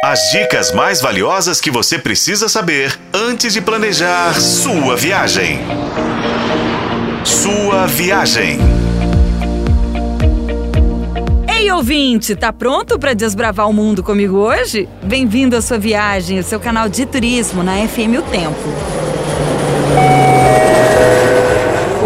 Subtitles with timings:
[0.00, 5.58] As dicas mais valiosas que você precisa saber antes de planejar sua viagem.
[7.24, 8.60] Sua viagem.
[11.52, 14.88] Ei, ouvinte, tá pronto para desbravar o mundo comigo hoje?
[15.02, 18.68] Bem-vindo à sua viagem, o seu canal de turismo na FM O Tempo.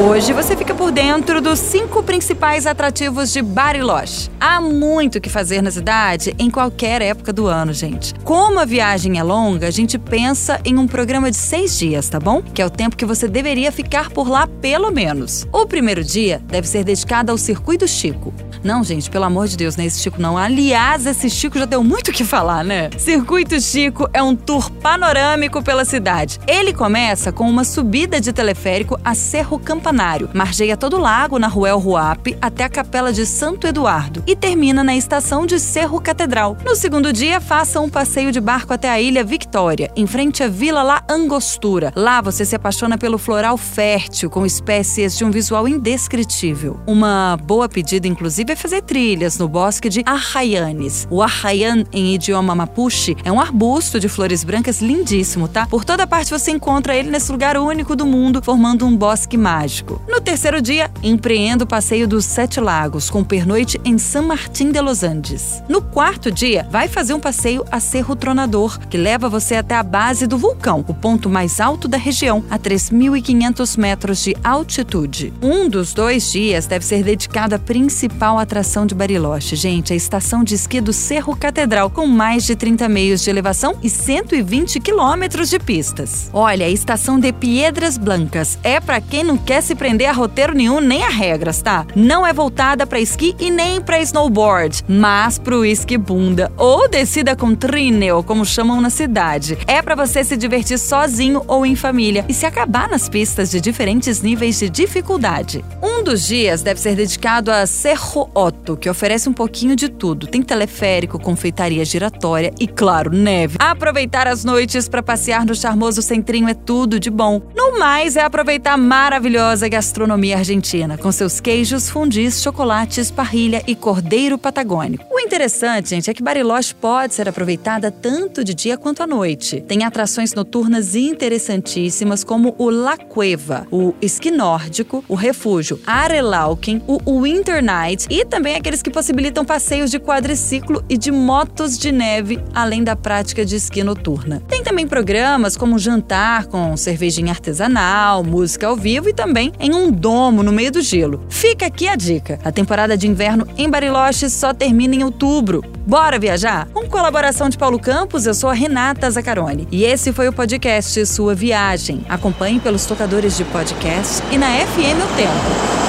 [0.00, 4.30] Hoje você fica por dentro dos cinco principais atrativos de Bariloche.
[4.38, 8.14] Há muito o que fazer na cidade em qualquer época do ano, gente.
[8.22, 12.20] Como a viagem é longa, a gente pensa em um programa de seis dias, tá
[12.20, 12.40] bom?
[12.40, 15.48] Que é o tempo que você deveria ficar por lá pelo menos.
[15.52, 18.32] O primeiro dia deve ser dedicado ao Circuito Chico.
[18.62, 20.36] Não, gente, pelo amor de Deus, não é esse Chico não.
[20.36, 22.90] Aliás, esse Chico já deu muito o que falar, né?
[22.98, 26.38] Circuito Chico é um tour panorâmico pela cidade.
[26.46, 31.48] Ele começa com uma subida de teleférico a Cerro Campanário, margeia todo o lago na
[31.48, 36.56] Ruel Ruape até a Capela de Santo Eduardo e termina na estação de Cerro Catedral.
[36.64, 40.48] No segundo dia, faça um passeio de barco até a Ilha Victória, em frente à
[40.48, 41.92] Vila La Angostura.
[41.94, 46.80] Lá você se apaixona pelo floral fértil, com espécies de um visual indescritível.
[46.86, 51.06] Uma boa pedida, inclusive, é fazer trilhas no bosque de Arraianes.
[51.10, 55.66] O Arraian, em idioma mapuche, é um arbusto de flores brancas lindíssimo, tá?
[55.66, 60.00] Por toda parte você encontra ele nesse lugar único do mundo, formando um bosque mágico.
[60.08, 64.80] No terceiro dia, empreenda o passeio dos Sete Lagos, com pernoite em San Martín de
[64.80, 65.62] los Andes.
[65.68, 69.82] No quarto dia, vai fazer um passeio a Cerro Tronador, que leva você até a
[69.82, 75.32] base do vulcão, o ponto mais alto da região, a 3.500 metros de altitude.
[75.42, 80.44] Um dos dois dias deve ser dedicado à principal atração de Bariloche, gente, a estação
[80.44, 85.50] de esqui do Cerro Catedral, com mais de 30 meios de elevação e 120 quilômetros
[85.50, 86.30] de pistas.
[86.32, 90.54] Olha, a estação de Piedras Blancas é para quem não quer se prender a roteiro
[90.54, 91.86] nenhum nem a regras, tá?
[91.94, 97.36] Não é voltada para esqui e nem para snowboard, mas pro esqui bunda ou descida
[97.36, 99.58] com trineo, como chamam na cidade.
[99.66, 103.60] É para você se divertir sozinho ou em família e se acabar nas pistas de
[103.60, 105.64] diferentes níveis de dificuldade.
[105.82, 110.26] Um dos dias deve ser dedicado a Cerro Otto, que oferece um pouquinho de tudo.
[110.26, 113.56] Tem teleférico, confeitaria giratória e, claro, neve.
[113.58, 117.40] Aproveitar as noites para passear no charmoso centrinho é tudo de bom.
[117.54, 123.74] No mais, é aproveitar a maravilhosa gastronomia argentina, com seus queijos, fundis, chocolates, parrilha e
[123.74, 125.04] cordeiro patagônico.
[125.10, 129.60] O interessante, gente, é que Bariloche pode ser aproveitada tanto de dia quanto à noite.
[129.60, 137.22] Tem atrações noturnas interessantíssimas como o La Cueva, o esqui nórdico, o refúgio Arelauken, o
[137.22, 142.38] Winter Night e também aqueles que possibilitam passeios de quadriciclo e de motos de neve,
[142.54, 144.42] além da prática de esqui noturna.
[144.48, 149.90] Tem também programas como jantar com cervejinha artesanal, música ao vivo e também em um
[149.90, 151.24] domo no meio do gelo.
[151.28, 155.62] Fica aqui a dica: a temporada de inverno em Bariloche só termina em outubro.
[155.86, 156.68] Bora viajar?
[156.74, 161.06] Com colaboração de Paulo Campos, eu sou a Renata Zacarone e esse foi o podcast
[161.06, 162.04] Sua Viagem.
[162.08, 165.87] Acompanhe pelos tocadores de podcast e na FM O Tempo.